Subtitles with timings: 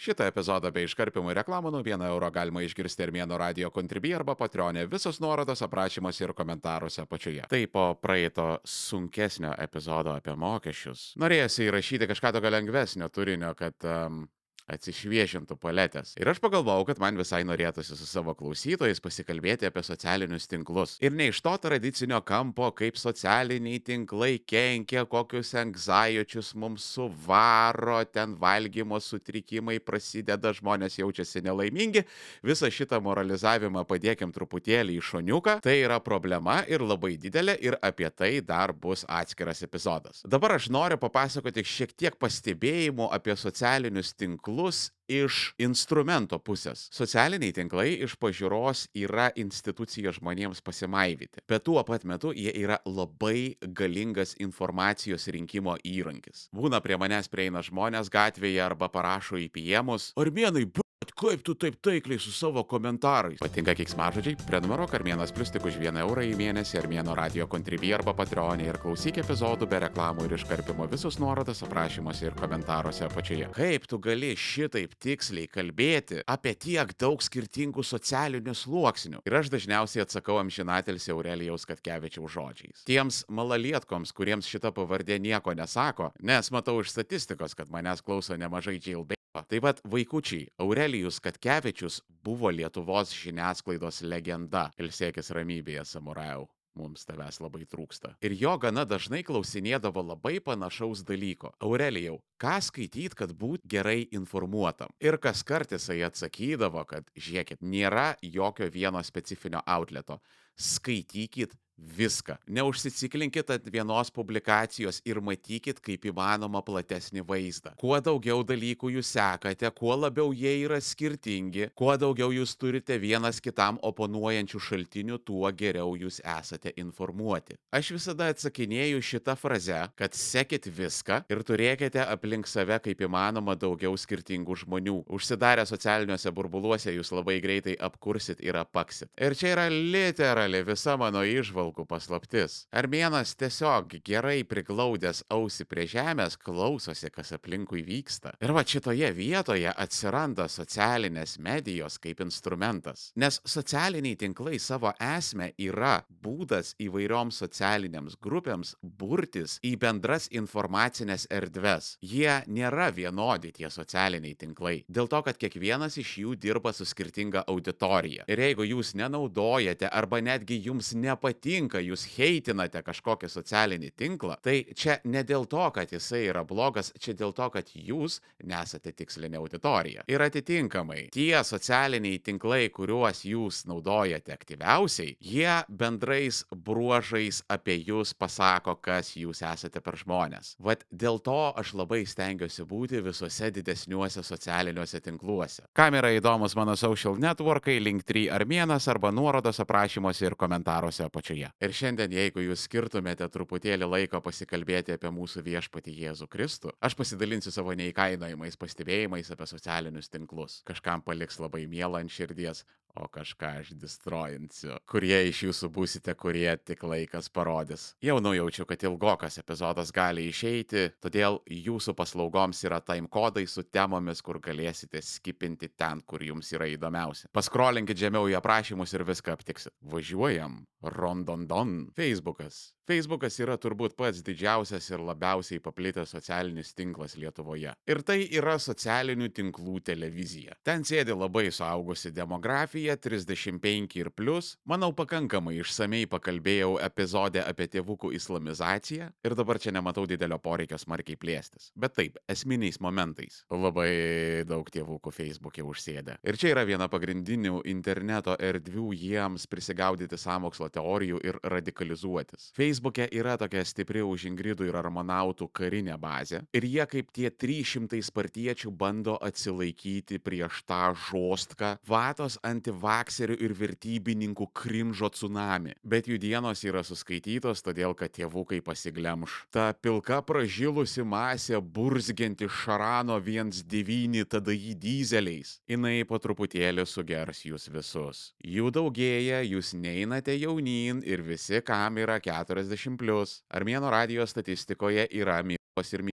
[0.00, 4.86] Šitą epizodą bei iškarpimų reklamų nuo 1 euro galima išgirsti Armėno radio kontribį arba patronė.
[4.88, 7.44] Visos nuorodos aprašymuose ir komentaruose apačioje.
[7.52, 11.10] Tai po praeito sunkesnio epizodo apie mokesčius.
[11.20, 14.22] Norėjusi įrašyti kažką tokio lengvesnio turinio, kad um,
[14.70, 16.14] atsišviežintų paletės.
[16.20, 20.96] Ir aš pagalvojau, kad man visai norėtųsi su savo klausytojais pasikalbėti apie socialinius tinklus.
[21.02, 28.36] Ir ne iš to tradicinio kampo, kaip socialiniai tinklai kenkia, kokius anxijočius mums suvaro, ten
[28.40, 32.04] valgymo sutrikimai prasideda, žmonės jaučiasi nelaimingi.
[32.46, 35.58] Visą šitą moralizavimą padėkim truputėlį į šoniuką.
[35.64, 40.22] Tai yra problema ir labai didelė ir apie tai dar bus atskiras epizodas.
[40.24, 46.88] Dabar aš noriu papasakoti šiek tiek pastebėjimų apie socialinius tinklus tinklus iš instrumento pusės.
[46.92, 53.56] Socialiniai tinklai iš pažiūros yra institucija žmonėms pasimaivyti, bet tuo pat metu jie yra labai
[53.62, 56.48] galingas informacijos rinkimo įrankis.
[56.52, 60.89] Būna prie manęs prieina žmonės gatvėje arba parašo į piemus, armėnai, Bet
[61.20, 63.40] kaip tu taip taikliai su savo komentarais?
[63.42, 64.38] Patinka kiksmažodžiai?
[64.48, 68.78] Prenumeruok Armėnas Plus tik už 1 eurą į mėnesį Armėno radio kontribį arba Patreonė ir
[68.80, 73.50] klausyk epizodų be reklamų ir iškarpimo visus nuorodas aprašymuose ir komentaruose apačioje.
[73.56, 79.22] Kaip tu gali šitaip tiksliai kalbėti apie tiek daug skirtingų socialinių sluoksnių?
[79.28, 82.84] Ir aš dažniausiai atsakau amžinatelsi Aurelijaus Katkevičiaus žodžiais.
[82.88, 88.80] Tiems malalietkoms, kuriems šita pavardė nieko nesako, nes matau iš statistikos, kad manęs klauso nemažai
[88.80, 89.19] jailbė.
[89.30, 94.70] Taip pat vaikučiai Aurelijus Katkevičius buvo Lietuvos žiniasklaidos legenda.
[94.82, 96.48] Ilsėkis ramybėje, samurajau.
[96.78, 98.12] Mums tavęs labai trūksta.
[98.26, 101.52] Ir jo gana dažnai klausinėdavo labai panašaus dalyko.
[101.62, 104.90] Aurelijau, ką skaityt, kad būt gerai informuotam?
[105.02, 110.18] Ir kas kart jisai atsakydavo, kad žiūrėkit, nėra jokio vieno specifinio outleto.
[110.58, 112.36] Skaitykit viską.
[112.46, 117.74] Neužsiciklinkit ant vienos publikacijos ir matykit kaip įmanoma platesnį vaizdą.
[117.80, 123.40] Kuo daugiau dalykų jūs sekate, kuo labiau jie yra skirtingi, kuo daugiau jūs turite vienas
[123.40, 127.58] kitam oponuojančių šaltinių, tuo geriau jūs esate informuoti.
[127.74, 133.96] Aš visada atsakinėju šitą frazę, kad sekit viską ir turėkite aplink save kaip įmanoma daugiau
[133.98, 134.96] skirtingų žmonių.
[135.10, 139.10] Užsidarę socialiniuose burbuluose jūs labai greitai apkursit ir apaksit.
[139.20, 142.66] Ir čia yra literali visa mano išvalga įžvalgų paslaptis.
[142.72, 148.34] Armėnas tiesiog gerai priglaudęs ausį prie žemės klausosi, kas aplinkui vyksta.
[148.40, 153.12] Ir va šitoje vietoje atsiranda socialinės medijos kaip instrumentas.
[153.16, 161.98] Nes socialiniai tinklai savo esmę yra būdas įvairioms socialinėms grupėms burtis į bendras informacinės erdves.
[162.00, 164.84] Jie nėra vienodi tie socialiniai tinklai.
[164.88, 168.24] Dėl to, kad kiekvienas iš jų dirba su skirtinga auditorija.
[168.28, 174.64] Ir jeigu jūs nenaudojate arba netgi jums nepatinka, nepatinka, jūs heitinate kažkokį socialinį tinklą, tai
[174.74, 179.38] čia ne dėl to, kad jisai yra blogas, čia dėl to, kad jūs nesate tikslinė
[179.38, 180.04] auditorija.
[180.08, 188.76] Ir atitinkamai, tie socialiniai tinklai, kuriuos jūs naudojate aktyviausiai, jie bendrais bruožais apie jūs pasako,
[188.80, 190.56] kas jūs esate per žmonės.
[190.58, 195.66] Vat dėl to aš labai stengiuosi būti visuose didesniuose socialiniuose tinkluose.
[195.74, 201.49] Kam yra įdomus mano social networkai, link3 armėnas arba nuorodos aprašymuose ir komentaruose apačioje.
[201.58, 207.52] Ir šiandien, jeigu jūs skirtumėte truputėlį laiko pasikalbėti apie mūsų viešpatį Jėzų Kristų, aš pasidalinsiu
[207.54, 210.60] savo neįkainojimais pastebėjimais apie socialinius tinklus.
[210.68, 212.64] Kažkam paliks labai mielą ant širdies,
[212.94, 214.78] o kažką aš distrojinsiu.
[214.90, 217.90] Kurie iš jūsų būsite, kurie tik laikas parodys.
[218.04, 224.22] Jau nujaučiu, kad ilgokas epizodas gali išeiti, todėl jūsų paslaugoms yra time kodai su temomis,
[224.22, 227.30] kur galėsite skipinti ten, kur jums yra įdomiausia.
[227.36, 229.74] Paskrolinkit žemiau į aprašymus ir viską aptiksit.
[229.80, 230.64] Važiuojam.
[230.80, 231.90] Rondondon.
[231.96, 232.70] Facebookas.
[232.90, 237.70] Facebookas yra turbūt pats didžiausias ir labiausiai paplitęs socialinis tinklas Lietuvoje.
[237.86, 240.56] Ir tai yra socialinių tinklų televizija.
[240.66, 244.56] Ten sėdi labai suaugusi demografija, 35 ir plus.
[244.66, 251.20] Manau, pakankamai išsamei pakalbėjau epizode apie tėvukų islamizaciją ir dabar čia nematau didelio poreikio smarkiai
[251.20, 251.70] plėstis.
[251.78, 253.44] Bet taip, esminiais momentais.
[253.54, 256.18] Labai daug tėvukų Facebook'e užsėdė.
[256.26, 262.50] Ir čia yra viena pagrindinių interneto erdvių jiems prisigaudyti samokslo teorijų ir radikalizuotis.
[262.80, 268.00] Facebook'e yra tokia stipri už Ingridų ir Armonautų karinė bazė ir jie kaip tie 300
[268.00, 275.74] spartiečių bando atsilaikyti prieš tą žostką vatos antivakserių ir vertybininkų krimžo tsunami.
[275.84, 279.44] Bet jų dienos yra suskaitytos, todėl kad tėvukai pasiglemš.
[279.52, 285.58] Ta pilka pražilusi masė burzgianti Šarano 1.9 tada į dizeliais.
[285.68, 288.24] Jinai po truputėlį sugers jūs visus.
[288.40, 292.69] Jų daugėja, jūs neinate jaunyn ir visi, kam yra 40
[293.00, 293.40] plus.
[293.50, 296.04] Armėno radio statistikoje yra mylos ir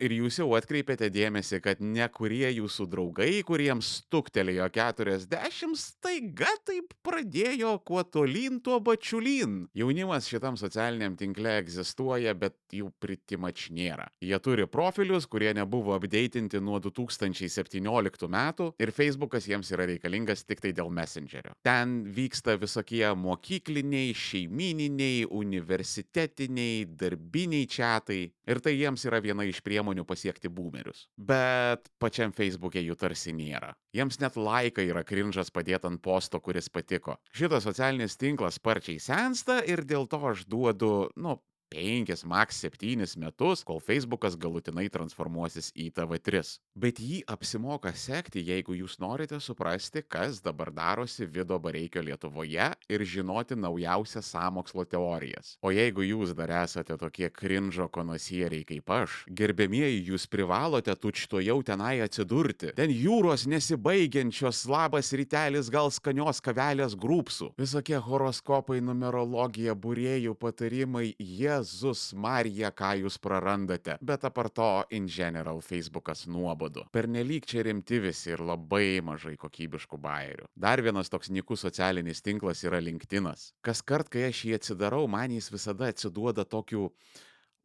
[0.00, 6.94] Ir jūs jau atkreipėte dėmesį, kad ne kurie jūsų draugai, kuriems stuktelėjo 40, staiga taip
[7.06, 9.60] pradėjo kuo tolyn, tuo bačiulyn.
[9.78, 14.08] Jaunimas šitam socialiniam tinkle egzistuoja, bet jų pritimač nėra.
[14.24, 20.62] Jie turi profilius, kurie nebuvo updatinti nuo 2017 metų ir Facebookas jiems yra reikalingas tik
[20.64, 21.54] tai dėl Messengerio.
[21.66, 30.06] Ten vyksta visokie mokykliniai, šeimininiai, universitetiniai, darbiniai čiatai ir tai jiems yra viena iš priemonių
[30.08, 31.06] pasiekti boomerius.
[31.16, 33.74] Bet pačiam Facebook'e jų tarsi nėra.
[33.96, 37.18] Jiems net laikai yra krinžas padėti ant posto, kuris patiko.
[37.36, 41.38] Šitas socialinis tinklas sparčiai sensta ir dėl to aš duodu, nu,
[41.70, 46.42] penkis, maks septynis metus, kol Facebookas galutinai transformuosis į TV3.
[46.78, 53.04] Bet jį apsimoka sekti, jeigu jūs norite suprasti, kas dabar darosi Vido Bareikio Lietuvoje ir
[53.04, 55.56] žinoti naujausias sąmokslo teorijas.
[55.62, 61.60] O jeigu jūs dar esate tokie krinžo konosieriai kaip aš, gerbėmieji, jūs privalote tučto jau
[61.66, 62.72] tenai atsidurti.
[62.78, 67.52] Ten jūros nesibaigiančios labas rytelis gal skanios kavelės grūpsų.
[67.60, 73.96] Visokie horoskopai, numerologija, būrėjų patarimai, jie Jėzus Marija, ką jūs prarandate.
[74.00, 76.84] Bet apart to, in general, Facebookas nuobodu.
[76.94, 80.46] Pernelyg čia rimti visi ir labai mažai kokybiškų bairių.
[80.54, 83.52] Dar vienas toks nikus socialinis tinklas yra LinkedInas.
[83.66, 86.92] Kas kart, kai aš jį atsidarau, man jis visada atsiduoda tokiu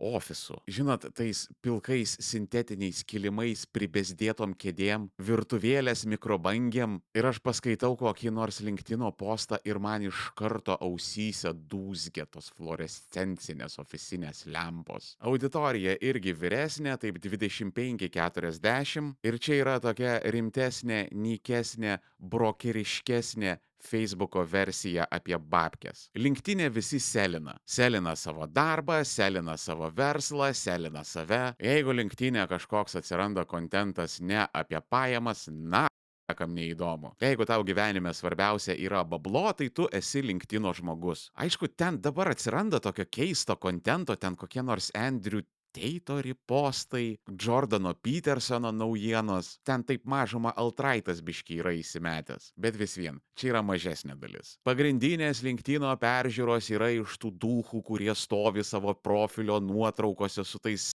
[0.04, 0.58] ofisu.
[0.68, 9.12] Žinot, tais pilkais sintetiniais kilimais, pribezdėtom kėdėm, virtuvėlės mikrobangiam ir aš paskaitau kokį nors linktino
[9.18, 15.16] postą ir man iš karto ausyse dūzgia tos fluorescencinės oficinės lempos.
[15.24, 25.38] Auditorija irgi vyresnė, taip 25-40 ir čia yra tokia rimtesnė, nykesnė, brokeriškesnė Facebooko versiją apie
[25.38, 26.08] babkes.
[26.16, 27.58] Linktinė visi selina.
[27.66, 31.44] Selina savo darbą, selina savo verslą, selina save.
[31.62, 35.88] Jeigu linktinė kažkoks atsiranda kontentas ne apie pajamas, na,
[36.34, 37.14] kam neįdomu.
[37.22, 41.28] Jeigu tau gyvenime svarbiausia yra bablo, tai tu esi linktino žmogus.
[41.36, 45.44] Aišku, ten dabar atsiranda tokio keisto kontento, ten kokie nors Andrew
[45.74, 53.18] Teito ripostai, Jordano Petersono naujienos, ten taip mažuma Altraitas biški yra įsimetęs, bet vis vien,
[53.34, 54.54] čia yra mažesnė dalis.
[54.68, 60.92] Pagrindinės linktino peržiūros yra iš tų duhų, kurie stovi savo profilio nuotraukose su tais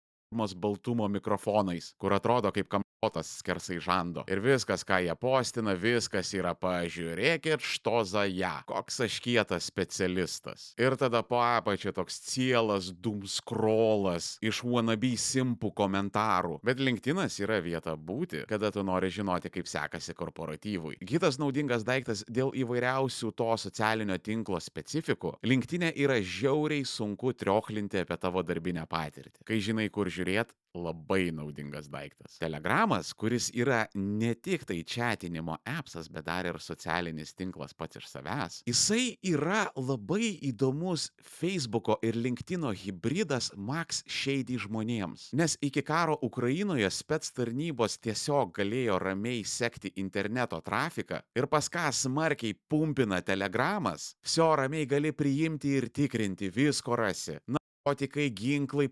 [0.60, 4.26] baltumo mikrofonais, kur atrodo kaip kam otas skersai žando.
[4.30, 8.54] Ir viskas, ką jie postina, viskas yra pažiūrėkit što za ją.
[8.68, 10.72] Koks aš kietas specialistas.
[10.80, 16.60] Ir tada po apačia toks cielas dumskrolas iš wannabe simpų komentarų.
[16.66, 20.98] Bet LinkedInas yra vieta būti, kada tu nori žinoti, kaip sekasi korporatyvui.
[21.06, 25.36] Kitas naudingas daiktas dėl įvairiausių to socialinio tinklo specifikų.
[25.46, 29.44] LinkedInė yra žiauriai sunku triochlinti apie tavo darbinę patirtį.
[29.46, 32.36] Kai žinai, kur žiūrėt, labai naudingas daiktas.
[32.40, 38.08] Telegramas, kuris yra ne tik tai chatinimo appsas, bet dar ir socialinis tinklas pats iš
[38.10, 45.30] savęs, jisai yra labai įdomus Facebooko ir LinkedIno hybridas Max Shady žmonėms.
[45.36, 51.88] Nes iki karo Ukrainoje spets tarnybos tiesiog galėjo ramiai sekti interneto trafiką ir pas ką
[51.92, 57.38] smarkiai pumpina telegramas, vsio ramiai gali priimti ir tikrinti, visko rasi.
[57.46, 58.88] Narkotikai, ginklai,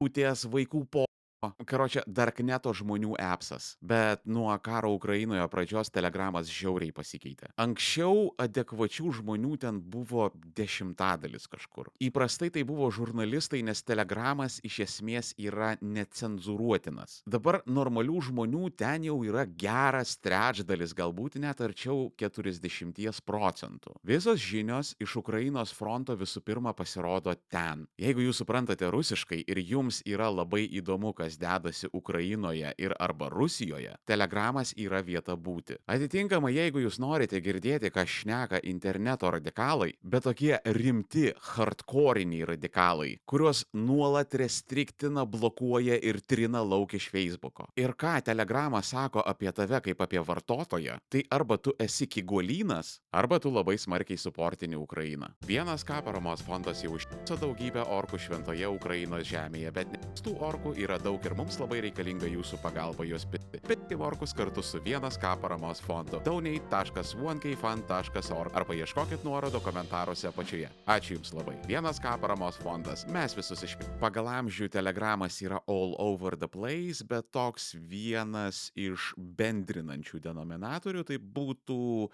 [0.00, 1.04] prostitutės, vaikų po
[1.40, 7.48] Karočią, Darkneto žmonių appsas, bet nuo karo Ukrainoje pradžios telegramas žiauriai pasikeitė.
[7.60, 11.88] Anksčiau adekvačių žmonių ten buvo dešimtadalis kažkur.
[12.04, 17.22] Įprastai tai buvo žurnalistai, nes telegramas iš esmės yra necenzuruotinas.
[17.24, 23.96] Dabar normalių žmonių ten jau yra geras trečdalis, galbūt net arčiau 40 procentų.
[24.04, 27.86] Visos žinios iš Ukrainos fronto visų pirma pasirodo ten.
[28.00, 33.28] Jeigu jūs suprantate rusiškai ir jums yra labai įdomu, kas kas dedasi Ukrainoje ir arba
[33.28, 35.76] Rusijoje, telegramas yra vieta būti.
[35.86, 43.64] Atitinkamai, jeigu jūs norite girdėti, ką šneka interneto radikalai, bet tokie rimti, hardcoriniai radikalai, kuriuos
[43.74, 47.68] nuolat restriktina, blokuoja ir trina lauk iš Facebooko.
[47.76, 53.38] Ir ką telegramas sako apie tave kaip apie vartotoją, tai arba tu esi kiguolynas, arba
[53.38, 55.30] tu labai smarkiai suportini Ukrainą.
[55.46, 59.94] Vienas ką paramos fondas jau užtiso daugybę orkų šventoje Ukrainos žemėje, bet
[60.24, 63.58] tų orkų yra daug daug ir mums labai reikalinga jūsų pagalba juos pirkti.
[63.66, 66.20] Pirkti morkus kartu su vienas K paramos fondu.
[66.24, 70.68] donate.1kfund.org arba ieškokit nuorodų komentaruose apačioje.
[70.88, 71.56] Ačiū Jums labai.
[71.68, 73.06] Vienas K paramos fondas.
[73.12, 74.00] Mes visus išpirkime.
[74.00, 81.18] Pagal amžių telegramas yra all over the place, bet toks vienas iš bendrinančių denominatorių tai
[81.20, 82.08] būtų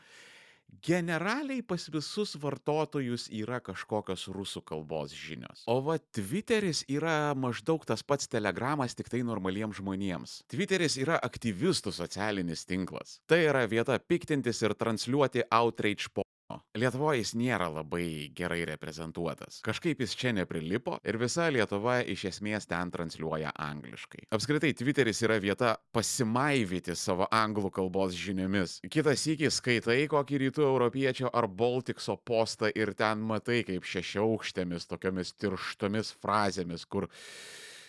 [0.83, 5.65] generaliai pas visus vartotojus yra kažkokios rusų kalbos žinios.
[5.67, 10.41] O va Twitteris yra maždaug tas pats telegramas tik tai normaliems žmonėms.
[10.53, 13.21] Twitteris yra aktyvistų socialinis tinklas.
[13.27, 16.26] Tai yra vieta piktintis ir transliuoti outrage po
[16.79, 19.59] Lietuvoje jis nėra labai gerai reprezentuotas.
[19.67, 24.29] Kažkaip jis čia neprilipo ir visa Lietuva iš esmės ten transliuoja angliškai.
[24.37, 28.79] Apskritai, Twitteris yra vieta pasimaivyti savo anglų kalbos žiniomis.
[28.93, 35.35] Kitas įkis skaitai kokį rytų europiečio ar Baltikso postą ir ten matai kaip šešiaukštėmis tokiamis
[35.41, 37.11] tirštomis frazėmis, kur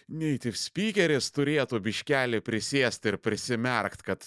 [0.08, 4.26] native speakeris turėtų biškelį prisėsti ir prisimerkt, kad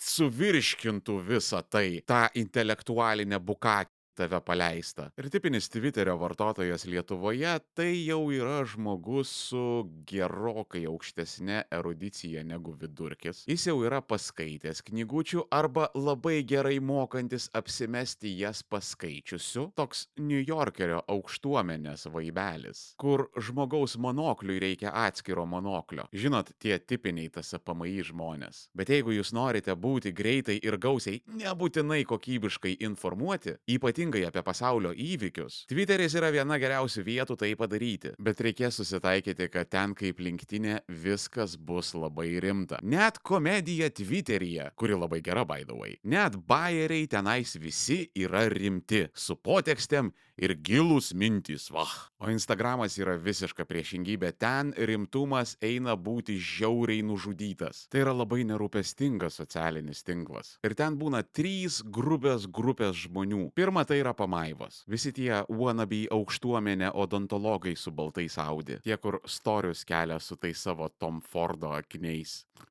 [0.00, 5.10] suvirškintų visą tai, tą intelektualinę bukakę tave paleista.
[5.20, 9.62] Ir tipinis Twitterio vartotojas Lietuvoje tai jau yra žmogus su
[10.08, 13.44] gerokai aukštesnė erudicija negu vidurkis.
[13.50, 19.68] Jis jau yra paskaitęs knygučių arba labai gerai mokantis apsimesti jas paskaičiusiu.
[19.76, 26.08] Toks New Yorkerio aukštuomenės vaibelis, kur žmogaus monokliui reikia atskiro monoklio.
[26.16, 28.66] Žinot, tie tipiniai tas PMI žmonės.
[28.76, 34.92] Bet jeigu jūs norite būti greitai ir gausiai, nebūtinai kokybiškai informuoti, ypatingai ypatingai apie pasaulio
[34.92, 40.80] įvykius, Twitteris yra viena geriausių vietų tai padaryti, bet reikės susitaikyti, kad ten kaip linktinė
[40.88, 42.78] viskas bus labai rimta.
[42.82, 50.12] Net komedija Twitteryje, kuri labai gera way, net bayeriai tenais visi yra rimti, su potekstėm
[50.36, 51.92] ir gilus mintys, vah.
[52.20, 57.86] O Instagramas yra visiška priešingybė, ten rimtumas eina būti žiauriai nužudytas.
[57.92, 60.56] Tai yra labai nerūpestingas socialinis tinklas.
[60.66, 63.50] Ir ten būna trys grupės grupės žmonių.
[63.56, 64.82] Pirma, tai yra pamaivos.
[64.88, 68.80] Visi tie wannabe aukštuomenė odontologai su baltais audi.
[68.84, 72.44] Tie, kur storius kelia su tai savo Tom Fordo akiniais.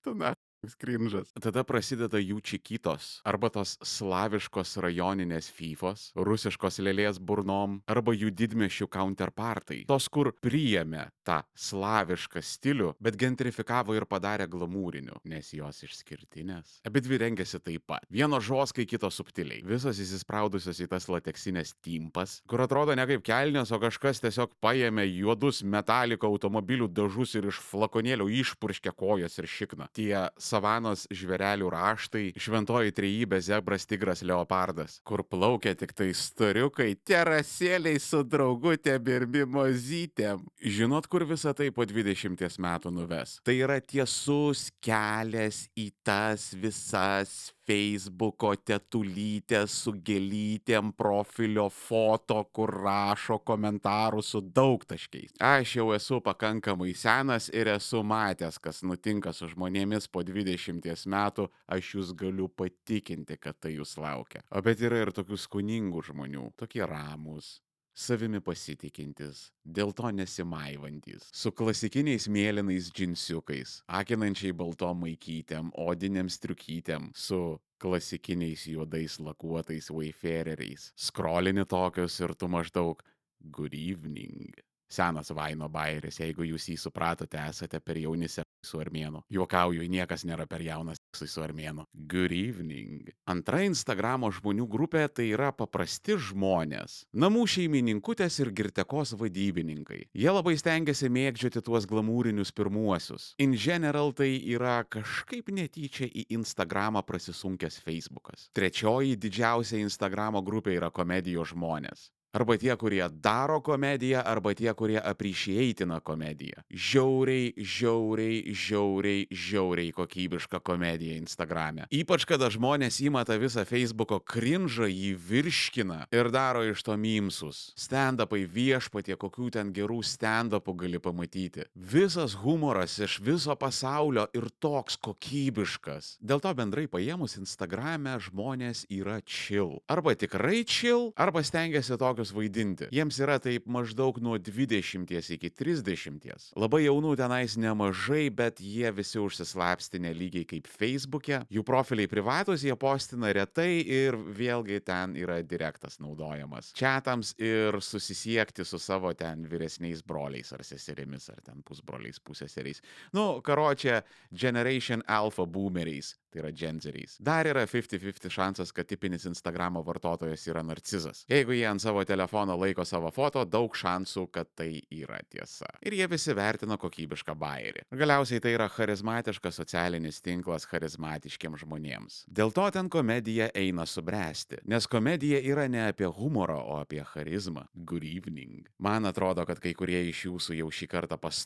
[0.00, 0.32] Tu na.
[0.68, 1.30] Skrinžas.
[1.40, 8.90] Tada prasideda jų čikytos, arba tos slaviškos rajoninės fyfos, rusiškos lėlės burnom, arba jų didmešių
[8.92, 9.84] counterpartai.
[9.88, 16.80] Tos, kur priėmė tą slavišką stilių, bet gentrifikavo ir padarė glamūriniu, nes jos išskirtinės.
[16.88, 18.04] Abi dvi rengėsi taip pat.
[18.12, 19.62] Vieno žoskai, kito subtiliai.
[19.64, 25.06] Visos įsispraudusios į tas lateksinės timpas, kur atrodo ne kaip kelnės, o kažkas tiesiog paėmė
[25.08, 29.88] juodus metaliko automobilių dažus ir iš flakonėlio išpurškė kojas ir šikną.
[29.96, 30.12] Tie
[30.50, 38.22] savanos žvėrelių raštai, šventoji trejybė zebras, tigras, leopardas, kur plaukia tik tai storiukai, terasėliai su
[38.26, 40.44] draugutėm ir mimozytėm.
[40.60, 43.38] Žinot, kur visa tai po 20 metų nuves?
[43.46, 53.38] Tai yra tiesus kelias į tas visas feisbuko tetulytės su gėlytėm profilio foto, kur rašo
[53.46, 55.36] komentarus su daugtaškiais.
[55.38, 61.46] Aš jau esu pakankamai senas ir esu matęs, kas nutinka su žmonėmis po 20 metų,
[61.70, 64.42] aš jūs galiu patikinti, kad tai jūs laukia.
[64.50, 67.60] O bet yra ir tokių skoningų žmonių, tokie ramus,
[68.00, 77.58] savimi pasitikintis, dėl to nesimaivantis, su klasikiniais mėlynais džinsiukais, akinančiai baltom maikytėm, odinėm striukytėm, su
[77.80, 80.90] klasikiniais juodais lakuotais wayfareriais.
[80.96, 83.04] Skrolini tokius ir tu maždaug
[83.52, 84.52] good evening.
[84.90, 88.28] Senas Vaino bairis, jeigu jūs jį supratote, esate per jauni
[88.62, 89.22] su armėnu.
[89.32, 91.86] Juokauju, niekas nėra per jaunas su armėnu.
[91.94, 93.10] Good evening.
[93.30, 97.04] Antra Instagramo žmonių grupė tai yra paprasti žmonės.
[97.12, 100.02] Namų šeimininkutės ir girtekos vadybininkai.
[100.12, 103.32] Jie labai stengiasi mėgdžioti tuos glamūrinius pirmuosius.
[103.42, 108.48] In general tai yra kažkaip netyčia į Instagramą prasisunkęs Facebookas.
[108.56, 112.10] Trečioji didžiausia Instagramo grupė yra komedijos žmonės.
[112.32, 116.62] Arba tie, kurie daro komediją, arba tie, kurie aprišėitina komediją.
[116.70, 121.88] Žiauriai, žiauriai, žiauriai, žiauriai kokybiška komedija Instagrame.
[121.90, 127.72] Ypač, kada žmonės įmata visą Facebooko krinžą, jį virškina ir daro iš to mimsus.
[127.74, 131.66] Stand-upai viešpatie, kokių ten gerų stand-upų gali pamatyti.
[131.74, 136.14] Visas humoras iš viso pasaulio ir toks kokybiškas.
[136.22, 139.80] Dėl to bendrai paėmus Instagrame žmonės yra chill.
[139.90, 142.88] Arba tikrai chill, arba stengiasi tokio tokius vaidinti.
[142.92, 146.52] Jiems yra taip maždaug nuo 20 iki 30.
[146.56, 151.44] Labai jaunų tenais nemažai, bet jie visi užsislapstinė lygiai kaip Facebook'e.
[151.50, 156.72] Jų profiliai privatus, jie postina retai ir vėlgi ten yra direktas naudojamas.
[156.76, 162.82] Čiatams ir susisiekti su savo ten vyresniais broliais ar seserimis ar ten pusbroliais, puseseriais.
[163.16, 167.16] Nu, karočią Generation Alpha boomeriais tai yra dženzeriais.
[167.18, 171.24] Dar yra 50-50 šansas, kad tipinis Instagramo vartotojas yra narcizas.
[171.30, 175.68] Jeigu jie ant savo telefono laiko savo foto, daug šansų, kad tai yra tiesa.
[175.86, 177.86] Ir jie visi vertina kokybišką bairį.
[178.02, 182.20] Galiausiai tai yra charizmatiškas socialinis tinklas charizmatiškiams žmonėms.
[182.40, 184.62] Dėl to ten komedija eina subręsti.
[184.70, 187.66] Nes komedija yra ne apie humorą, o apie charizmą.
[187.74, 188.68] Good evening.
[188.78, 191.44] Man atrodo, kad kai kurie iš jūsų jau šį kartą pas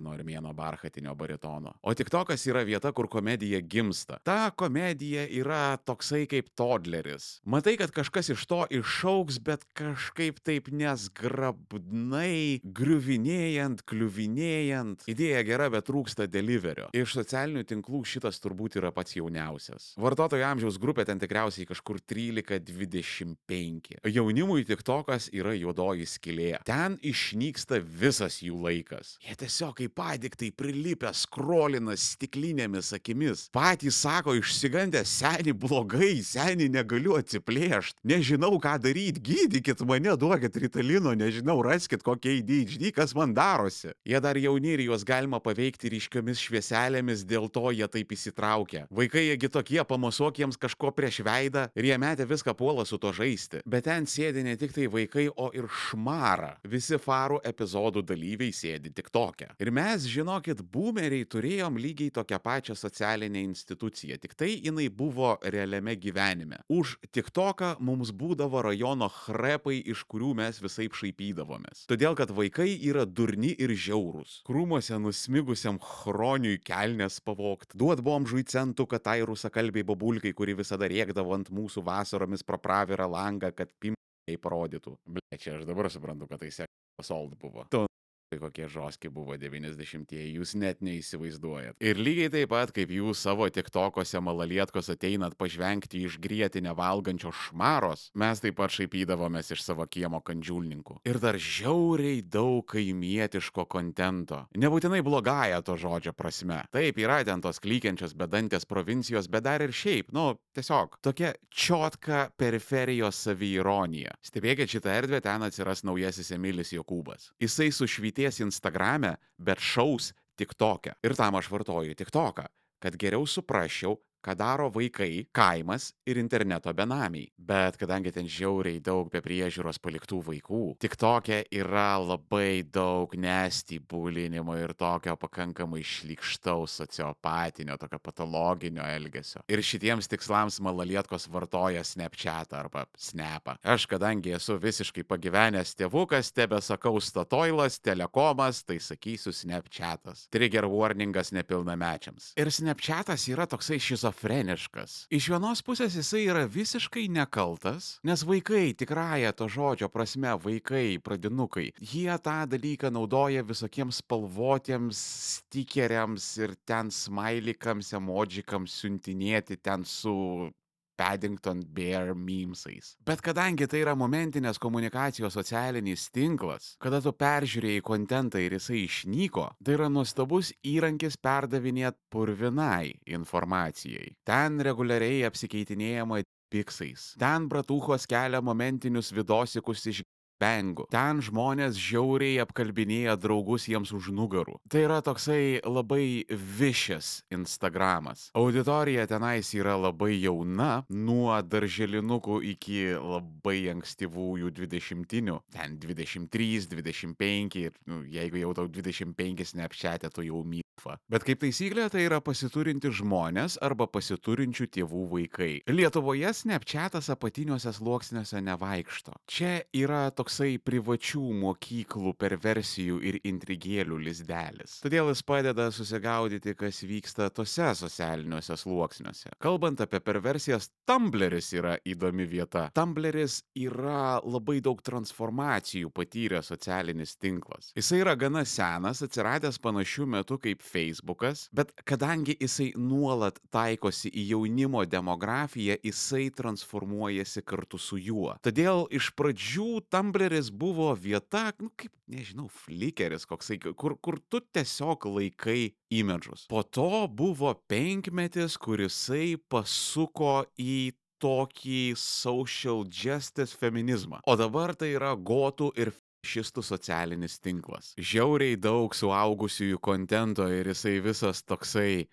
[0.00, 1.74] nuo armėno barchatinio baritono.
[1.84, 4.16] O tik tokas yra vieta, kur komedija gimsta.
[4.24, 7.40] Ta komedija yra toksai kaip todleris.
[7.44, 15.04] Matai, kad kažkas iš to išauks, bet kažkaip taip nesgrabnai, griuvinėjant, kliuvinėjant.
[15.12, 16.88] Idėja gera, bet trūksta deliverio.
[16.96, 19.92] Iš socialinių tinklų šitas turbūt yra pats jauniausias.
[20.00, 24.00] Vartotojų amžiaus grupė ten tikriausiai kažkur 13-25.
[24.08, 26.52] Jaunimui tik tokas yra juodoji skilė.
[26.66, 29.16] Ten išnyksta visas jų laikas.
[29.24, 33.48] Jie tiesiog tiesiog kaip padiktai prilipę skrolina stiklinėmis akimis.
[33.52, 41.14] Patys sako išsigandę, seniai blogai, seniai negaliu atsiplėšti, nežinau ką daryti, gydykit mane, duokit ritalino,
[41.14, 43.92] nežinau, raskit kokie ADHD, kas man darosi.
[44.06, 48.86] Jie dar jauni ir juos galima paveikti ryškiomis švieselėmis, dėl to jie taip įsitraukia.
[48.90, 53.12] Vaikai jiegi tokie, pamosuok jiems kažko prieš veidą ir jie metė viską puolą su to
[53.16, 53.64] žaisti.
[53.66, 56.56] Bet ten sėdi ne tik tai vaikai, o ir šmara.
[56.66, 59.55] Visi farų epizodų dalyviai sėdi tik tokia.
[59.56, 65.94] Ir mes, žinokit, boomeriai turėjom lygiai tokią pačią socialinę instituciją, tik tai jinai buvo realiame
[65.96, 66.58] gyvenime.
[66.68, 71.86] Už TikToką mums būdavo rajono chrepai, iš kurių mes visai šaipydavomės.
[71.88, 74.42] Todėl, kad vaikai yra durni ir žiaurūs.
[74.44, 81.32] Krūmuose nusmigusiam chroniui kelnes pavokt, duot bomžui centų, kad tai rusakalbiai bobulkai, kuri visada rėkdavo
[81.32, 84.98] ant mūsų vasaromis pro pravirą langą, kad pimai parodytų.
[85.08, 87.70] Ble, čia aš dabar suprantu, kad tai sekas old buvo.
[87.72, 87.86] Tu
[88.26, 91.76] Tai kokie žoski buvo 90-ieji, jūs net neįsivaizduojat.
[91.78, 98.08] Ir lygiai taip pat, kaip jūs savo tiktokose malalietkos ateinat pažvengti iš grėtinę valgančio šmaros,
[98.18, 100.98] mes taip pat šaipydavomės iš savo kiemo kandžiulninkų.
[101.06, 104.40] Ir dar žiauriai daug kaimietiško kontento.
[104.58, 106.64] Nebūtinai blogąją to žodžio prasme.
[106.74, 112.26] Taip, yra ten tos klykiančios bedantės provincijos, bet dar ir šiaip, nu, tiesiog tokia čiotka
[112.34, 114.18] periferijos saviironija.
[114.26, 117.30] Stebėkit šitą erdvę, ten atsiras naujasis Emilis Jokūbas.
[117.38, 120.96] Jisai sušvyti švyties Instagrame, bet šaus TikTok'e.
[121.02, 122.46] Ir tam aš vartoju TikTok'ą,
[122.82, 127.28] kad geriau suprasčiau, ką daro vaikai, kaimas ir interneto benamiai.
[127.38, 133.78] Bet kadangi ten žiauriai daug be priežiūros paliktų vaikų, tik tokia yra labai daug nesti
[133.78, 139.44] būlinimo ir tokio pakankamai šlikštaus sociopatinio, tokio patologinio elgesio.
[139.46, 143.56] Ir šitiems tikslams malalietkos vartoja Snapchat arba Snapą.
[143.62, 150.26] Aš kadangi esu visiškai pagyvenęs tėvukas, tebe sakau statoilas, telekomas, tai sakysiu Snapchatas.
[150.34, 152.32] Trigger warningas nepilnamečiams.
[152.40, 155.06] Ir Snapchatas yra toksai šizofreniškas šizofreniškas.
[155.10, 161.72] Iš vienos pusės jisai yra visiškai nekaltas, nes vaikai, tikrąją to žodžio prasme, vaikai, pradinukai,
[161.80, 170.50] jie tą dalyką naudoja visokiems spalvotiems stikeriams ir ten smailikams, emodžikams siuntinėti ten su
[170.96, 172.94] Paddington Bear memesais.
[173.06, 179.50] Bet kadangi tai yra momentinės komunikacijos socialinis tinklas, kada tu peržiūrėjai kontentą ir jisai išnyko,
[179.64, 184.14] tai yra nuostabus įrankis perdavinėti purvinai informacijai.
[184.26, 187.14] Ten reguliariai apsikeitinėjama piksais.
[187.18, 190.02] Ten bratuchos kelia momentinius vidosikus iš
[190.40, 190.86] bengu.
[190.92, 194.58] Ten žmonės žiauriai apkalbinėja draugus jiems už nugarų.
[194.72, 198.28] Tai yra toksai labai višės Instagramas.
[198.36, 205.40] Auditorija tenais yra labai jauna, nuo darželinukų iki labai ankstyvųjų dvidešimtinių.
[205.56, 210.65] Ten 23, 25 ir nu, jeigu jau tau 25 neapšetė, tu jau myli.
[211.12, 215.50] Bet kaip taisyklė, tai yra pasiturinti žmonės arba pasiturinčių tėvų vaikai.
[215.70, 219.16] Lietuvoje snapchatas apatiniuose sluoksniuose nevaikšto.
[219.30, 224.78] Čia yra toksai privačių mokyklų perversijų ir intrigėlių lizdelis.
[224.84, 229.34] Todėl jis padeda susigaudyti, kas vyksta tose socialiniuose sluoksniuose.
[229.42, 232.68] Kalbant apie perversijas, Tumbleris yra įdomi vieta.
[232.76, 237.72] Tumbleris yra labai daug transformacijų patyręs socialinis tinklas.
[237.76, 244.26] Jisai yra gana senas, atsiradęs panašių metų kaip Facebookas, bet kadangi jisai nuolat taikosi į
[244.32, 248.34] jaunimo demografiją, jisai transformuojasi kartu su juo.
[248.44, 255.08] Todėl iš pradžių Tumbleris buvo vieta, nu, kaip, nežinau, flikeris koksai, kur, kur tu tiesiog
[255.16, 256.46] laikai imidžus.
[256.50, 264.20] Po to buvo penkmetis, kurisai pasuko į tokį social justice feminizmą.
[264.28, 265.92] O dabar tai yra gotų ir
[266.26, 267.92] šistų socialinis tinklas.
[267.98, 272.06] Žiauriai daug suaugusiųjų kontento ir jisai visas toksai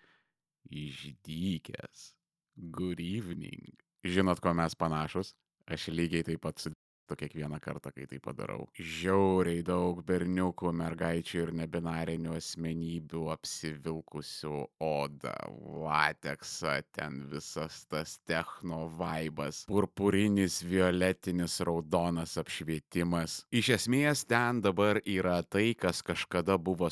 [0.69, 2.11] išdykęs.
[2.73, 3.73] Good evening.
[4.05, 5.33] Žinot, ko mes panašus?
[5.65, 6.73] Aš lygiai taip pat su
[7.07, 8.67] tu kiekvieną kartą, kai tai padarau.
[8.77, 15.35] Žiauriai daug berniukų, mergaičių ir nebinarinių asmenybių apsivilkusių odą,
[15.83, 23.43] lateksą, ten visas tas techno vaibas, purpurinis, violetinis, raudonas apšvietimas.
[23.53, 26.89] Iš esmės ten dabar yra tai, kas kažkada buvo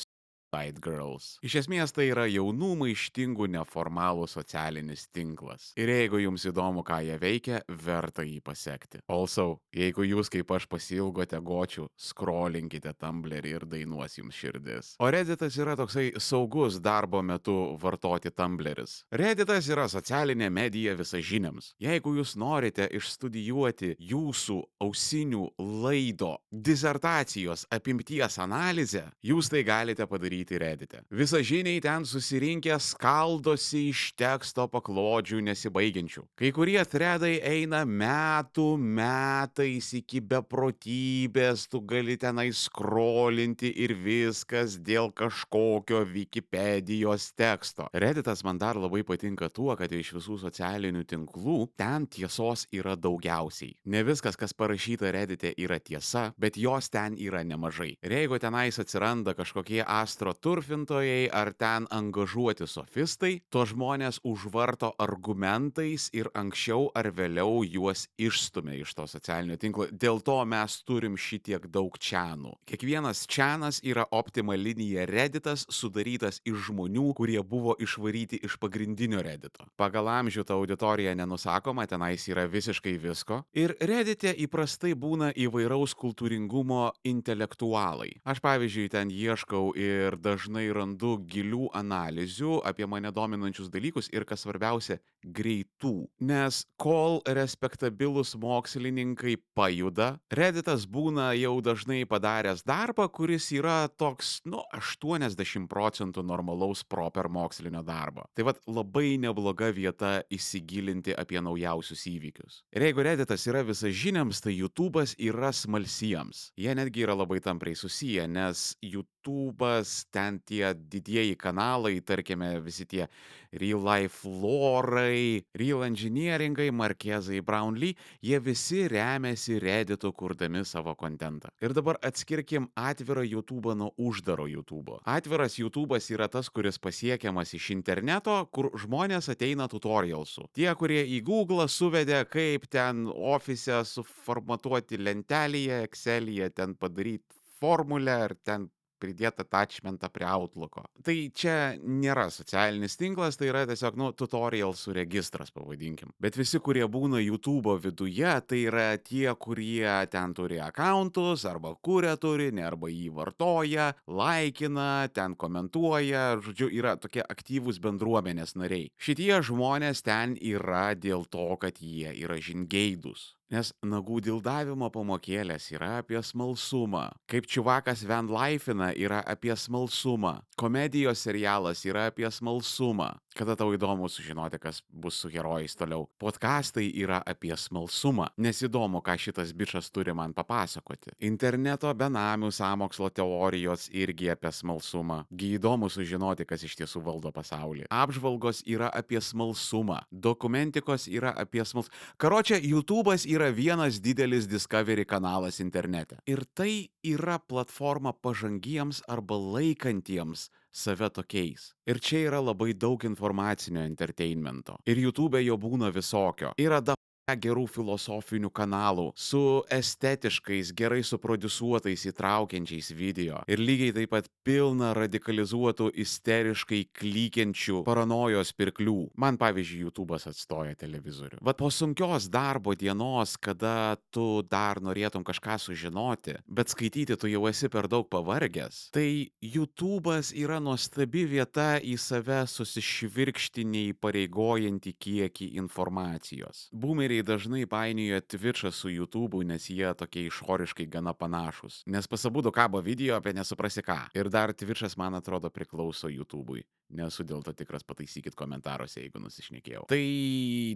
[0.52, 1.38] Side Girls.
[1.40, 5.70] Iš esmės tai yra jaunų maištingų neformalų socialinis tinklas.
[5.80, 9.00] Ir jeigu jums įdomu, ką jie veikia, verta jį pasiekti.
[9.12, 14.92] Also, jeigu jūs kaip aš pasilgote gočių, scrollinkite Tumblerį ir dainuos jums širdis.
[15.00, 18.98] O Redditas yra toksai saugus darbo metu vartoti Tumbleris.
[19.08, 21.72] Redditas yra socialinė medija visažiniams.
[21.80, 25.48] Jeigu jūs norite išstudijuoti jūsų ausinių
[25.80, 31.02] laido disertacijos apimties analizę, jūs tai galite padaryti daryti Reddite.
[31.10, 36.24] Visažiniai ten susirinkę skaldosi iš teksto paklodžių nesibaigiančių.
[36.36, 45.12] Kai kurie threadai eina metų metais iki beprotybės, tu gali tenai skrolinti ir viskas dėl
[45.12, 47.88] kažkokio Wikipedijos teksto.
[47.92, 53.76] Redditas man dar labai patinka tuo, kad iš visų socialinių tinklų ten tiesos yra daugiausiai.
[53.86, 57.94] Ne viskas, kas parašyta Reddite yra tiesa, bet jos ten yra nemažai.
[58.02, 66.08] Ir jeigu tenais atsiranda kažkokie astro praturfintojai ar ten angažuoti sofistai, to žmonės užvarto argumentais
[66.16, 69.86] ir anksčiau ar vėliau juos išstumia iš to socialinio tinklo.
[69.92, 72.54] Dėl to mes turim šitiek daug čianų.
[72.64, 79.68] Kiekvienas čianas yra optima linija redditas sudarytas iš žmonių, kurie buvo išvaryti iš pagrindinio reddito.
[79.76, 83.42] Pagal amžių ta auditorija nenusakoma, tenais yra visiškai visko.
[83.52, 88.14] Ir reddite įprastai būna įvairaus kultūringumo intelektualai.
[88.24, 94.44] Aš pavyzdžiui ten ieškau ir dažnai randu gilių analizių apie mane dominančius dalykus ir, kas
[94.46, 96.08] svarbiausia, greitų.
[96.22, 104.62] Nes kol respektabilus mokslininkai pajuda, Redditas būna jau dažnai padaręs darbą, kuris yra toks, nu,
[104.74, 108.26] 80 procentų normalaus proper mokslinio darbo.
[108.36, 112.62] Tai vad labai nebloga vieta įsigilinti apie naujausius įvykius.
[112.74, 116.50] Ir jeigu Redditas yra visažiniams, tai YouTube'as yra smalsiems.
[116.58, 123.06] Jie netgi yra labai tampriai susiję, nes YouTube'as ten tie didieji kanalai, tarkime, visi tie
[123.52, 131.52] Real Life Lorai, Real Engineeringai, Markezai, Brownlee, jie visi remiasi Redditu kurdami savo kontentą.
[131.60, 134.98] Ir dabar atskirkim atvirą YouTube nuo uždaro YouTube.
[135.04, 140.48] Atviras YouTube'as yra tas, kuris pasiekiamas iš interneto, kur žmonės ateina tutorialsų.
[140.56, 148.34] Tie, kurie į Google suvedė, kaip ten ofise suformatuoti lentelėje, Excel'yje, ten padaryti formulę ar
[148.44, 148.70] ten
[149.02, 150.84] pridėt attachmentą prie Outlooko.
[151.04, 156.12] Tai čia nėra socialinis tinklas, tai yra tiesiog, nu, tutorialsų registras, pavadinkim.
[156.22, 162.14] Bet visi, kurie būna YouTube viduje, tai yra tie, kurie ten turi akauntus, arba kuria
[162.20, 168.90] turinį, arba jį vartoja, laikina, ten komentuoja, žodžiu, yra tokie aktyvūs bendruomenės nariai.
[169.02, 173.32] Šitie žmonės ten yra dėl to, kad jie yra žingeidus.
[173.52, 177.10] Nes nagų dildavimo pamokėlės yra apie smalsumą.
[177.28, 180.38] Kaip čiuvakas Van Laifina yra apie smalsumą.
[180.56, 183.10] Komedijos serialas yra apie smalsumą.
[183.32, 186.04] Kada tau įdomu sužinoti, kas bus su herojais toliau.
[186.20, 188.26] Podcastai yra apie smalsumą.
[188.36, 191.14] Nes įdomu, ką šitas bičias turi man papasakoti.
[191.24, 195.22] Interneto benamių samokslo teorijos irgi apie smalsumą.
[195.32, 197.86] Gi įdomu sužinoti, kas iš tiesų valdo pasaulį.
[197.88, 200.02] Apžvalgos yra apie smalsumą.
[200.12, 201.96] Dokumentikos yra apie smalsumą.
[202.20, 206.20] Karočią, YouTube'as yra vienas didelis Discovery kanalas internete.
[206.28, 211.70] Ir tai yra platforma pažangiems arba laikantiems save tokiais.
[211.86, 214.78] Ir čia yra labai daug informacinio entertainmento.
[214.88, 216.54] Ir YouTube jo būna visokio.
[216.58, 216.96] Yra da
[217.38, 223.42] gerų filosofinių kanalų su estetiškais, gerai suprodusuotais, įtraukiančiais video.
[223.50, 228.96] Ir lygiai taip pat pilna radikalizuotų, isteriškai klykiančių paranojos pirklių.
[229.20, 231.40] Man pavyzdžiui, YouTube'as atstoja televizorių.
[231.44, 237.46] Vat po sunkios darbo dienos, kada tu dar norėtum kažką sužinoti, bet skaityti tu jau
[237.50, 246.66] esi per daug pavargęs, tai YouTube'as yra nuostabi vieta į save susišvirkšti neįpareigojantį kiekį informacijos.
[246.72, 251.82] Boomeriai dažnai painioja Twitch'ą su YouTube'u, nes jie tokie išoriškai gana panašus.
[251.86, 253.98] Nes pasabudu kabo video apie nesuprasi ką.
[254.18, 256.64] Ir dar Twitch'as, man atrodo, priklauso YouTube'ui.
[256.92, 259.86] Nesu dėl to tikras, pataisykit komentaruose, jeigu nusišnekėjau.
[259.88, 260.02] Tai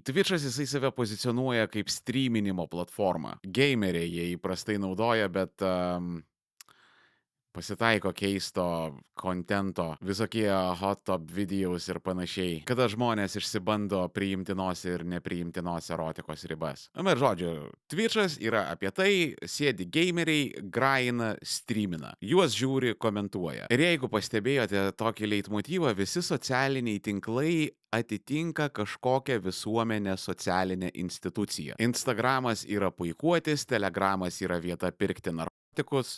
[0.08, 3.36] Twitch'as jisai save pozicionuoja kaip streaminimo platformą.
[3.44, 6.16] Gameriai jie įprastai naudoja, bet um,
[7.56, 8.66] pasitaiko keisto
[9.16, 10.48] kontento, visokie
[10.80, 16.86] hot top videos ir panašiai, kada žmonės išsibando priimtinos ir nepriimtinos erotikos ribas.
[16.96, 17.54] Na ir žodžiu,
[17.92, 19.10] Twitch'as yra apie tai,
[19.48, 22.12] sėdi gameriai, graina, streamina.
[22.20, 23.70] Juos žiūri, komentuoja.
[23.72, 27.56] Ir jeigu pastebėjote tokį leitmotyvą, visi socialiniai tinklai
[27.96, 31.74] atitinka kažkokią visuomenę socialinę instituciją.
[31.78, 35.55] Instagramas yra puikuotis, Telegramas yra vieta pirkti narkotikus,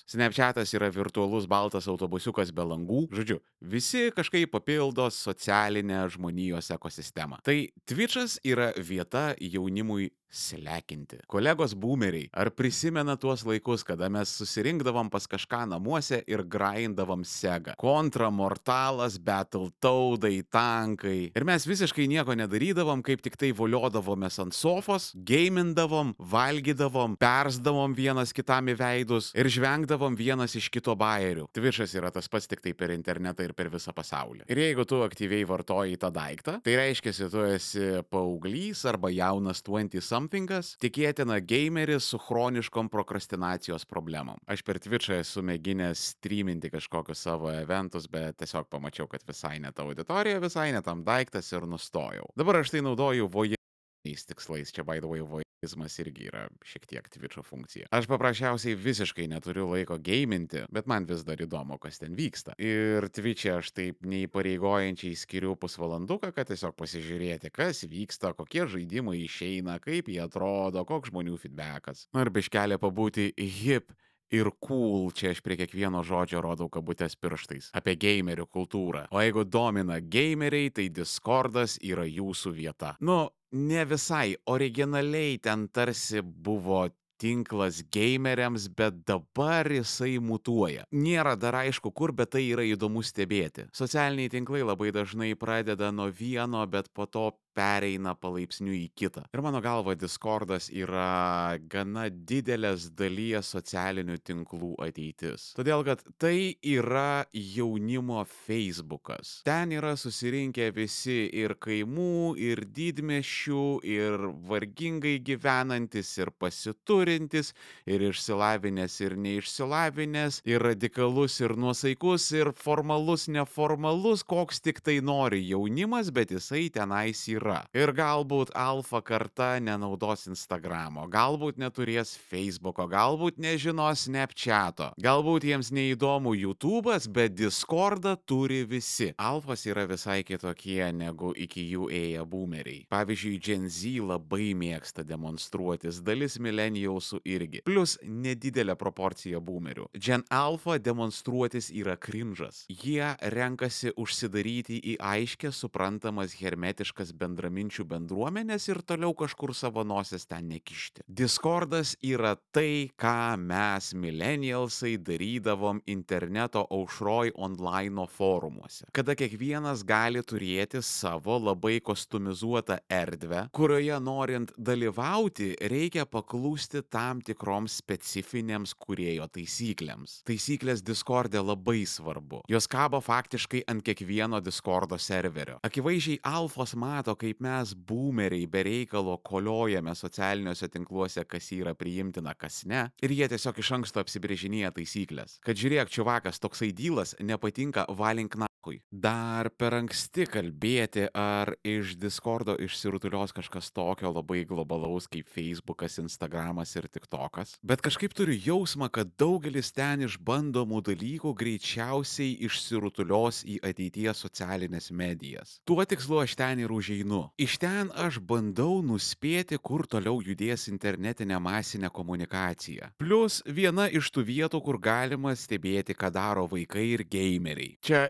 [0.08, 3.06] Snapchatas yra virtualus baltas autobusiukas be langų.
[3.14, 7.40] Žodžiu, visi kažkaip papildo socialinę žmonijos ekosistemą.
[7.46, 7.56] Tai
[7.88, 11.22] Twitch'as yra vieta jaunimui slekinti.
[11.26, 17.74] Kolegos boomeriai, ar prisimena tuos laikus, kada mes susirinkdavom pas kažką namuose ir grindavom segą?
[17.80, 21.30] Kontra, mortalas, battletaudai, tankai.
[21.36, 28.34] Ir mes visiškai nieko nedarydavom, kaip tik tai voliodavomės ant sofos, gamindavom, valgydavom, persdavom vienas
[28.36, 31.48] kitam į veidus ir žvengdavom vienas iš kito bairių.
[31.56, 34.44] Twitch'as yra tas pats tik tai per internetą ir per visą pasaulį.
[34.50, 39.98] Ir jeigu tu aktyviai vartoji tą daiktą, tai reiškia, tu esi paauglys arba jaunas 20
[40.18, 44.40] somethingas, tikėtina gameris su chroniškom prokrastinacijos problemom.
[44.50, 49.72] Aš per Twitch'ą esu mėginęs streaminti kažkokius savo eventus, bet tiesiog pamačiau, kad visai ne
[49.72, 52.26] ta auditorija, visai ne tam daiktas ir nustojau.
[52.36, 56.86] Dabar aš tai naudoju voyeurs tikslais, čia by the way voyeurs izmas irgi yra šiek
[56.88, 57.88] tiek Twitch'o funkcija.
[57.94, 62.54] Aš paprasčiausiai visiškai neturiu laiko gaiminti, bet man vis dar įdomu, kas ten vyksta.
[62.62, 69.78] Ir Twitch'e aš taip neįpareigojančiai skiriu pusvalanduką, kad tiesiog pasižiūrėti, kas vyksta, kokie žaidimai išeina,
[69.82, 72.06] kaip jie atrodo, koks žmonių feedbackas.
[72.14, 73.92] Na ir biškelė pabūti hip
[74.34, 79.06] ir cool, čia aš prie kiekvieno žodžio rodau kabutės pirštais, apie gamerių kultūrą.
[79.12, 82.94] O jeigu domina gameriai, tai Discordas yra jūsų vieta.
[83.00, 86.86] Nu, ne visai originaliai ten tarsi buvo
[87.18, 90.84] tinklas gameriams, bet dabar jisai mutuoja.
[90.94, 93.66] Nėra dar aišku kur, bet tai yra įdomu stebėti.
[93.74, 99.24] Socialiniai tinklai labai dažnai pradeda nuo vieno, bet po to pereina palaipsniui į kitą.
[99.34, 105.52] Ir mano galva, Discordas yra gana didelės dalies socialinių tinklų ateitis.
[105.58, 109.40] Todėl, kad tai yra jaunimo Facebookas.
[109.48, 117.52] Ten yra susirinkę visi ir kaimų, ir didmešių, ir vargingai gyvenantis, ir pasiturintis,
[117.90, 125.42] ir išsilavinęs, ir neišsilavinęs, ir radikalus, ir nuosaikus, ir formalus, neformalus, koks tik tai nori
[125.48, 127.64] jaunimas, bet jisai tenais yra yra.
[127.76, 136.34] Ir galbūt alfa karta nenaudos Instagramo, galbūt neturės Facebooko, galbūt nežinos Snapchato, galbūt jiems neįdomu
[136.36, 139.12] YouTube'as, bet Discordą turi visi.
[139.18, 142.84] Alfas yra visai kitokie negu iki jų ėję boomeriai.
[142.92, 147.62] Pavyzdžiui, Gen Z labai mėgsta demonstruotis, dalis millennialsų irgi.
[147.66, 149.88] Plus nedidelė proporcija boomerių.
[149.96, 152.64] Gen Alpha demonstruotis yra krinžas.
[152.68, 160.26] Jie renkasi užsidaryti į aiškę suprantamas hermetiškas bendravimas bendraminčių bendruomenės ir toliau kažkur savo nosis
[160.26, 161.04] ten nekišti.
[161.06, 168.88] Discordas yra tai, ką mes millennialsai darydavom interneto aušroj online forumuose.
[168.92, 177.78] Kada kiekvienas gali turėti savo labai kostumizuotą erdvę, kurioje norint dalyvauti, reikia paklūsti tam tikroms
[177.78, 180.22] specifinėms kurėjo taisyklėms.
[180.28, 182.42] Taisyklės Discordė labai svarbu.
[182.50, 185.58] Jos kabo faktiškai ant kiekvieno Discordo serverio.
[185.66, 192.62] Akivaizdžiai alfos mato, kaip mes boomeriai be reikalo koliojame socialiniuose tinkluose, kas yra priimtina, kas
[192.70, 195.38] ne, ir jie tiesiog iš anksto apsibrėžinėja taisyklės.
[195.46, 198.47] Kad žiūrėk, čiuvakas, toksai dylas nepatinka, valink na.
[198.90, 206.74] Dar per anksti kalbėti, ar iš Discordo išsirutulios kažkas tokio labai globalaus kaip Facebookas, Instagramas
[206.78, 207.56] ir TikTokas.
[207.62, 215.58] Bet kažkaip turiu jausmą, kad daugelis ten išbandomų dalykų greičiausiai išsirutulios į ateities socialinės medijas.
[215.68, 217.28] Tuo tikslu aš ten ir užeinu.
[217.40, 222.92] Iš ten aš bandau nuspėti, kur toliau judės internetinė masinė komunikacija.
[223.00, 227.76] Plus viena iš tų vietų, kur galima stebėti, ką daro vaikai ir gameriai.
[227.84, 228.06] Čia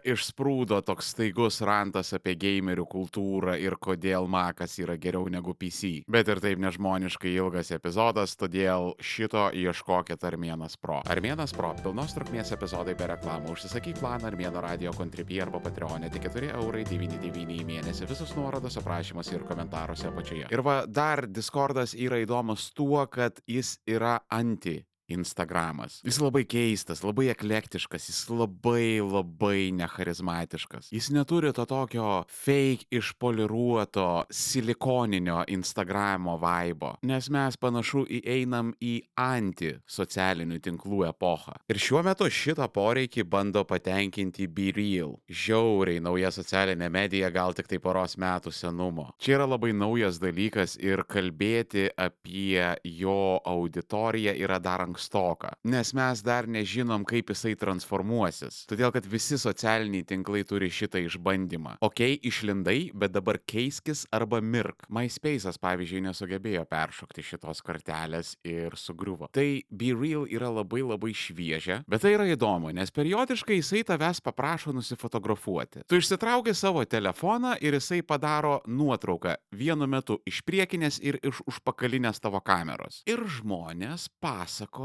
[0.49, 6.05] išsprūdo toks staigus rantas apie gamerių kultūrą ir kodėl Makas yra geriau negu PC.
[6.09, 11.03] Bet ir taip nežmoniškai ilgas epizodas, todėl šito ieškokit Armėnas Pro.
[11.05, 13.53] Armėnas Pro- pilnos trukmės epizodai be reklamų.
[13.53, 18.09] Užsisakyk planą Armėno radio kontribį arba Patreonė tik 4 eurai 99 į mėnesį.
[18.09, 20.49] Visus nuorodos aprašymuose ir komentaruose apačioje.
[20.51, 26.03] Ir va, dar Discordas yra įdomus tuo, kad jis yra anti Instagramas.
[26.05, 30.90] Jis labai keistas, labai eklektiškas, jis labai labai necharizmatiškas.
[30.92, 39.73] Jis neturi to tokio fake išpoliruoto silikoninio Instagramo vaibo, nes mes panašu įeinam į anti
[39.88, 41.57] socialinių tinklų epochą.
[41.73, 45.16] Ir šiuo metu šitą poreikį bando patenkinti Be Real.
[45.29, 49.09] Žiauriai nauja socialinė medija, gal tik tai poros metų senumo.
[49.18, 55.95] Čia yra labai naujas dalykas ir kalbėti apie jo auditoriją yra dar anksti ankstoka, nes
[55.95, 58.67] mes dar nežinom, kaip jisai transformuosis.
[58.69, 61.79] Todėl, kad visi socialiniai tinklai turi šitą išbandymą.
[61.81, 64.87] Ok, išlindai, bet dabar keiskis arba mirk.
[64.91, 69.31] MySpace'as, pavyzdžiui, nesugebėjo peršokti šitos kartelės ir sugriuvo.
[69.33, 74.23] Tai Be Real yra labai labai šviežia, bet tai yra įdomu, nes periodiškai jisai tavęs
[74.25, 75.85] paprašo nusifotografuoti.
[75.87, 82.19] Tu išsitrauki savo telefoną ir jisai padaro nuotrauką vienu metu iš priekinės ir iš užpakalinės
[82.25, 83.03] tavo kameros.
[83.09, 84.09] Ir žmonės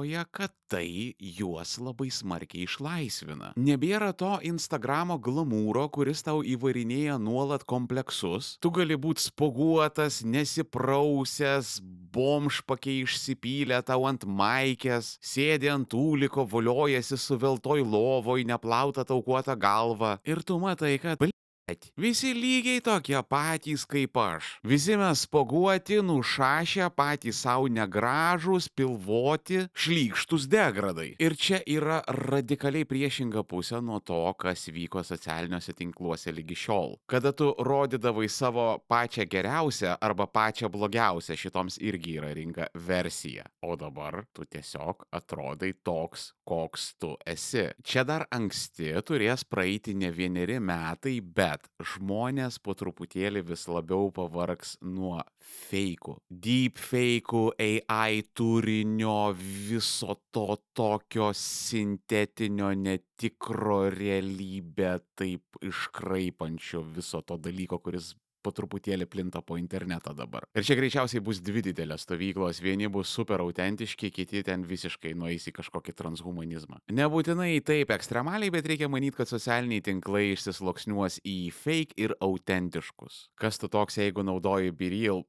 [0.03, 3.53] pasakoja, kad tai juos labai smarkiai išlaisvina.
[3.55, 8.57] Nebėra to Instagramo glamūro, kuris tau įvarinėja nuolat kompleksus.
[8.59, 11.79] Tu gali būti spoguotas, nesiprausęs,
[12.13, 20.19] bomžpakiai išsipylę tau ant maikės, sėdi ant tūliko, voliojasi suveltoj lovoj, neplauta taukuota galva.
[20.25, 21.21] Ir tu matai, kad
[21.95, 24.47] Visi lygiai tokie patys kaip aš.
[24.67, 31.13] Visi mes spoguoti, nušašę, patys savo negražus, pilvoti, šlykštus degradai.
[31.23, 36.97] Ir čia yra radikaliai priešinga pusė nuo to, kas vyko socialiniuose tinkluose lygi šiol.
[37.08, 43.47] Kada tu rodydavai savo pačią geriausią arba pačią blogiausią, šitoms irgi yra rinka versija.
[43.63, 47.69] O dabar tu tiesiog atrodai toks, koks tu esi.
[47.88, 54.09] Čia dar anksti turės praeiti ne vieneri metai, bet bet žmonės po truputėlį vis labiau
[54.15, 55.19] pavargs nuo
[55.69, 56.17] feikų.
[56.45, 68.13] Deepfake'ų, AI turinio, viso to tokio sintetinio, netikro realybę taip iškraipančio viso to dalyko, kuris
[68.43, 70.47] po truputėlį plinta po internetą dabar.
[70.53, 72.62] Ir čia greičiausiai bus dvi didelės stovyklos.
[72.63, 76.82] Vieni bus super autentiški, kiti ten visiškai nueis į kažkokį transhumanizmą.
[76.93, 83.27] Nebūtinai taip ekstremaliai, bet reikia manyti, kad socialiniai tinklai išsisloksniuos į fake ir autentiškus.
[83.39, 85.23] Kas tu toks, jeigu naudoji Biril,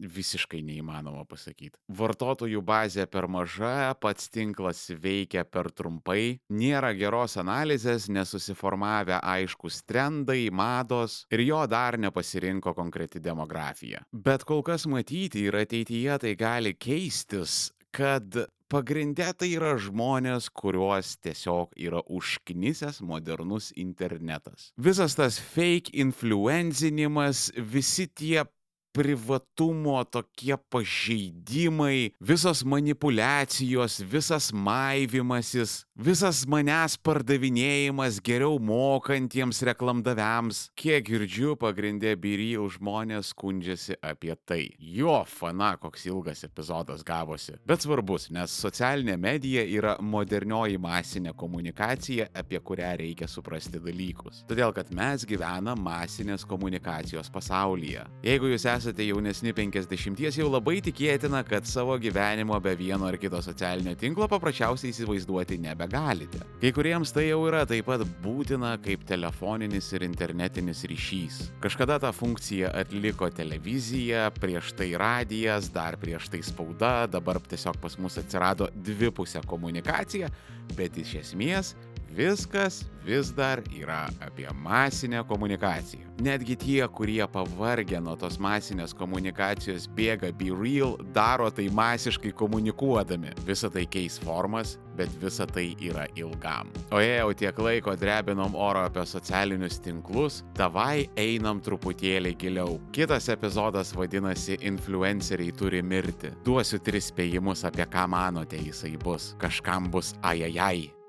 [0.00, 1.76] visiškai neįmanoma pasakyti.
[2.00, 10.48] Vartotojų bazė per maža, pats tinklas veikia per trumpai, nėra geros analizės, nesusiformavę aiškus trendai,
[10.52, 14.04] mados ir jo dar nepasirinko konkreti demografija.
[14.12, 21.16] Bet kol kas matyti ir ateityje tai gali keistis, kad pagrinde tai yra žmonės, kuriuos
[21.24, 24.70] tiesiog yra užknisęs modernus internetas.
[24.78, 28.44] Visas tas fake influencinimas, visi tie
[28.92, 40.64] privatumo tokie pažeidimai, visos manipulacijos, visas maivimasis, visas manęs pardavinėjimas geriau mokantiems reklamdaviams.
[40.78, 44.62] Kiek girdžiu, pagrindė Biril žmonės skundžiasi apie tai.
[44.78, 47.56] Jo, fana, koks ilgas epizodas gavosi.
[47.66, 54.42] Bet svarbus, nes socialinė medija yra modernioji masinė komunikacija, apie kurią reikia suprasti dalykus.
[54.50, 58.04] Todėl, kad mes gyvenam masinės komunikacijos pasaulyje.
[58.26, 63.18] Jeigu jūs esate esate jaunesni 50, jau labai tikėtina, kad savo gyvenimo be vieno ar
[63.20, 66.40] kito socialinio tinklo paprasčiausiai įsivaizduoti nebegalite.
[66.62, 71.40] Kai kuriems tai jau yra taip pat būtina kaip telefoninis ir internetinis ryšys.
[71.60, 77.98] Kažkada tą funkciją atliko televizija, prieš tai radijas, dar prieš tai spauda, dabar tiesiog pas
[78.00, 80.32] mus atsirado dvipusė komunikacija,
[80.78, 81.74] bet iš esmės
[82.16, 86.06] viskas vis dar yra apie masinę komunikaciją.
[86.20, 93.32] Netgi tie, kurie pavargę nuo tos masinės komunikacijos bėga be real, daro tai masiškai komunikuodami.
[93.46, 96.68] Visa tai keis formas, bet visa tai yra ilgam.
[96.92, 102.78] O jei jau tiek laiko drebinom oro apie socialinius tinklus, davai einam truputėlį giliau.
[102.92, 106.34] Kitas epizodas vadinasi Influenceriai turi mirti.
[106.44, 109.32] Duosiu tris spėjimus, apie ką manote jisai bus.
[109.40, 110.90] Kažkam bus ajajai,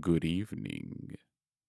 [0.00, 1.16] Good evening.